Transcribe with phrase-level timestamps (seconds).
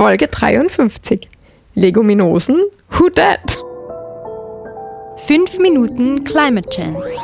[0.00, 1.28] Folge 53.
[1.74, 2.56] Leguminosen,
[2.88, 3.58] who dat?
[5.18, 7.18] 5 Minuten Climate Chance.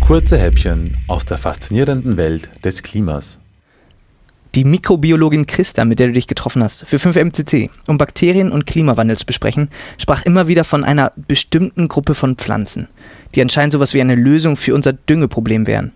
[0.00, 3.38] Kurze Häppchen aus der faszinierenden Welt des Klimas.
[4.56, 9.16] Die Mikrobiologin Christa, mit der du dich getroffen hast, für 5MCC, um Bakterien und Klimawandel
[9.16, 12.88] zu besprechen, sprach immer wieder von einer bestimmten Gruppe von Pflanzen,
[13.36, 15.92] die anscheinend sowas wie eine Lösung für unser Düngeproblem wären.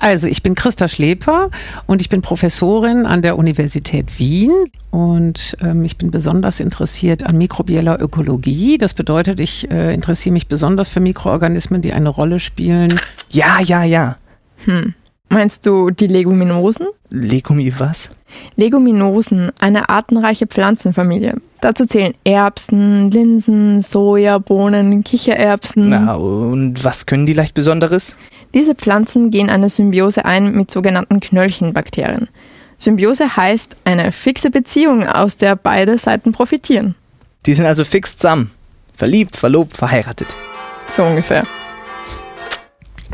[0.00, 1.50] Also ich bin Christa Schleper
[1.86, 4.50] und ich bin Professorin an der Universität Wien
[4.90, 8.78] und ähm, ich bin besonders interessiert an mikrobieller Ökologie.
[8.78, 12.98] Das bedeutet, ich äh, interessiere mich besonders für Mikroorganismen, die eine Rolle spielen.
[13.28, 14.16] Ja, ja, ja.
[14.64, 14.94] Hm.
[15.28, 16.86] Meinst du die Leguminosen?
[17.10, 18.08] Legumi was?
[18.56, 21.36] Leguminosen, eine artenreiche Pflanzenfamilie.
[21.60, 25.90] Dazu zählen Erbsen, Linsen, Soja, Bohnen, Kichererbsen.
[25.90, 28.16] Na, und was können die leicht Besonderes?
[28.54, 32.28] Diese Pflanzen gehen eine Symbiose ein mit sogenannten Knöllchenbakterien.
[32.78, 36.94] Symbiose heißt eine fixe Beziehung, aus der beide Seiten profitieren.
[37.46, 38.50] Die sind also fix zusammen.
[38.96, 40.28] Verliebt, verlobt, verheiratet.
[40.88, 41.42] So ungefähr.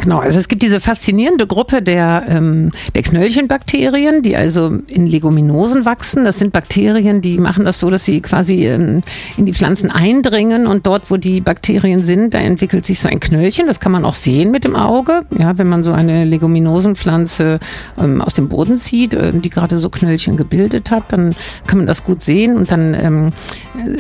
[0.06, 5.84] Genau, also es gibt diese faszinierende Gruppe der, ähm, der Knöllchenbakterien, die also in Leguminosen
[5.84, 6.24] wachsen.
[6.24, 9.00] Das sind Bakterien, die machen das so, dass sie quasi ähm,
[9.36, 13.18] in die Pflanzen eindringen und dort, wo die Bakterien sind, da entwickelt sich so ein
[13.18, 13.66] Knöllchen.
[13.66, 15.22] Das kann man auch sehen mit dem Auge.
[15.36, 17.58] Ja, wenn man so eine Leguminosenpflanze
[17.98, 21.34] ähm, aus dem Boden zieht, äh, die gerade so Knöllchen gebildet hat, dann
[21.66, 23.32] kann man das gut sehen und dann ähm,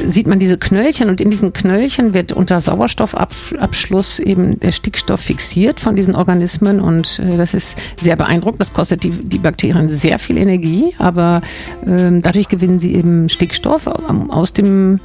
[0.06, 5.80] sieht man diese Knöllchen und in diesen Knöllchen wird unter Sauerstoffabschluss eben der Stickstoff fixiert
[5.80, 8.60] von diesen Organismen und äh, das ist sehr beeindruckend.
[8.60, 11.42] Das kostet die, die Bakterien sehr viel Energie, aber
[11.86, 15.00] ähm, dadurch gewinnen sie eben Stickstoff ähm, aus, dem,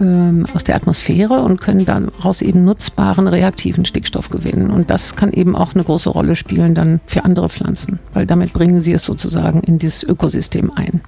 [0.00, 4.70] ähm, aus der Atmosphäre und können daraus eben nutzbaren reaktiven Stickstoff gewinnen.
[4.70, 8.52] Und das kann eben auch eine große Rolle spielen dann für andere Pflanzen, weil damit
[8.52, 11.00] bringen sie es sozusagen in dieses Ökosystem ein.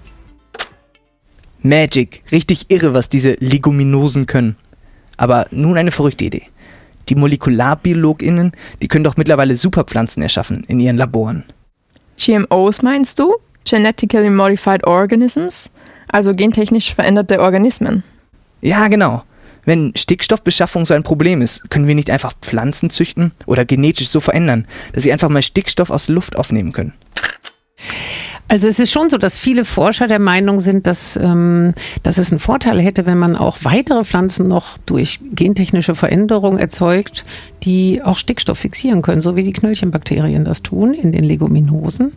[1.69, 4.57] Magic, richtig irre, was diese Leguminosen können.
[5.17, 6.43] Aber nun eine verrückte Idee.
[7.09, 8.53] Die MolekularbiologInnen,
[8.83, 11.45] die können doch mittlerweile Superpflanzen erschaffen in ihren Laboren.
[12.17, 13.37] GMOs meinst du?
[13.65, 15.71] Genetically Modified Organisms?
[16.09, 18.03] Also gentechnisch veränderte Organismen.
[18.61, 19.23] Ja, genau.
[19.65, 24.21] Wenn Stickstoffbeschaffung so ein Problem ist, können wir nicht einfach Pflanzen züchten oder genetisch so
[24.21, 26.95] verändern, dass sie einfach mal Stickstoff aus Luft aufnehmen können.
[28.49, 32.31] Also es ist schon so, dass viele Forscher der Meinung sind, dass, ähm, dass es
[32.31, 37.25] einen Vorteil hätte, wenn man auch weitere Pflanzen noch durch gentechnische Veränderung erzeugt,
[37.65, 42.13] die auch Stickstoff fixieren können, so wie die Knöllchenbakterien das tun in den Leguminosen.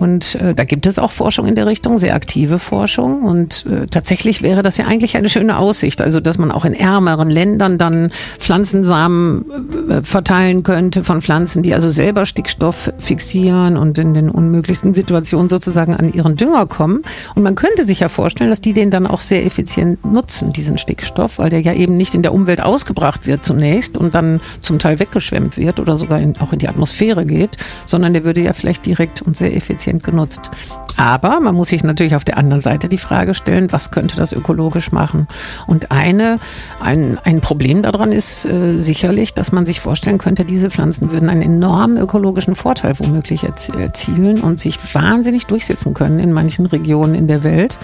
[0.00, 3.22] Und äh, da gibt es auch Forschung in der Richtung, sehr aktive Forschung.
[3.22, 6.72] Und äh, tatsächlich wäre das ja eigentlich eine schöne Aussicht, also dass man auch in
[6.72, 9.44] ärmeren Ländern dann Pflanzensamen
[9.90, 15.50] äh, verteilen könnte von Pflanzen, die also selber Stickstoff fixieren und in den unmöglichsten Situationen
[15.60, 17.02] sozusagen an ihren Dünger kommen.
[17.34, 20.78] Und man könnte sich ja vorstellen, dass die den dann auch sehr effizient nutzen, diesen
[20.78, 24.78] Stickstoff, weil der ja eben nicht in der Umwelt ausgebracht wird zunächst und dann zum
[24.78, 28.54] Teil weggeschwemmt wird oder sogar in, auch in die Atmosphäre geht, sondern der würde ja
[28.54, 30.50] vielleicht direkt und sehr effizient genutzt.
[30.96, 34.32] Aber man muss sich natürlich auf der anderen Seite die Frage stellen, was könnte das
[34.32, 35.28] ökologisch machen?
[35.66, 36.38] Und eine,
[36.80, 41.28] ein, ein Problem daran ist äh, sicherlich, dass man sich vorstellen könnte, diese Pflanzen würden
[41.30, 47.26] einen enormen ökologischen Vorteil womöglich erzielen und sich wahnsinnig durchsetzen können in manchen Regionen in
[47.26, 47.78] der Welt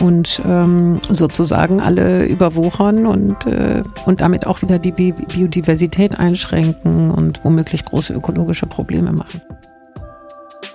[0.00, 7.44] und ähm, sozusagen alle überwuchern und, äh, und damit auch wieder die Biodiversität einschränken und
[7.44, 9.40] womöglich große ökologische Probleme machen.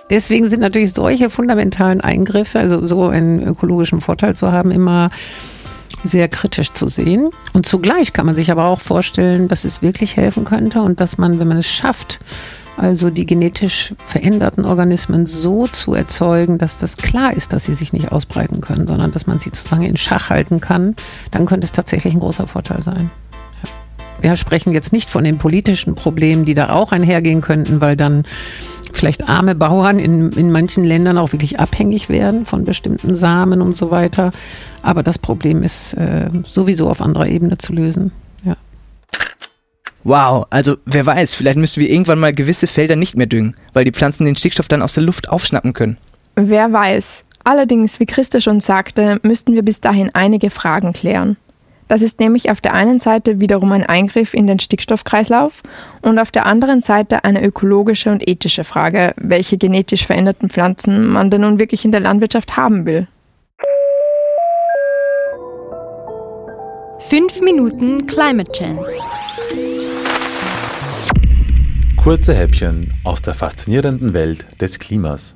[0.08, 5.10] Deswegen sind natürlich solche fundamentalen Eingriffe, also so einen ökologischen Vorteil zu haben, immer
[6.04, 7.30] sehr kritisch zu sehen.
[7.52, 11.18] Und zugleich kann man sich aber auch vorstellen, dass es wirklich helfen könnte und dass
[11.18, 12.20] man, wenn man es schafft,
[12.76, 17.92] also die genetisch veränderten Organismen so zu erzeugen, dass das klar ist, dass sie sich
[17.92, 20.94] nicht ausbreiten können, sondern dass man sie sozusagen in Schach halten kann,
[21.30, 23.10] dann könnte es tatsächlich ein großer Vorteil sein.
[24.20, 28.24] Wir sprechen jetzt nicht von den politischen Problemen, die da auch einhergehen könnten, weil dann
[28.92, 33.76] vielleicht arme Bauern in, in manchen Ländern auch wirklich abhängig werden von bestimmten Samen und
[33.76, 34.32] so weiter.
[34.82, 38.10] Aber das Problem ist äh, sowieso auf anderer Ebene zu lösen.
[40.06, 43.84] Wow, also wer weiß, vielleicht müssen wir irgendwann mal gewisse Felder nicht mehr düngen, weil
[43.84, 45.96] die Pflanzen den Stickstoff dann aus der Luft aufschnappen können.
[46.36, 47.24] Wer weiß.
[47.42, 51.36] Allerdings, wie Christa schon sagte, müssten wir bis dahin einige Fragen klären.
[51.88, 55.64] Das ist nämlich auf der einen Seite wiederum ein Eingriff in den Stickstoffkreislauf
[56.02, 61.32] und auf der anderen Seite eine ökologische und ethische Frage, welche genetisch veränderten Pflanzen man
[61.32, 63.08] denn nun wirklich in der Landwirtschaft haben will.
[67.00, 69.02] Fünf Minuten Climate Chance.
[72.06, 75.34] Kurze Häppchen aus der faszinierenden Welt des Klimas.